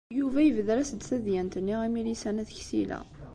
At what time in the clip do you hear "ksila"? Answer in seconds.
2.57-2.99